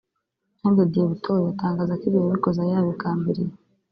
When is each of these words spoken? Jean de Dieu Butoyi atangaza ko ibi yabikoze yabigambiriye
Jean 0.59 0.73
de 0.77 0.83
Dieu 0.91 1.09
Butoyi 1.09 1.45
atangaza 1.53 1.93
ko 1.99 2.03
ibi 2.07 2.17
yabikoze 2.21 2.61
yabigambiriye 2.71 3.53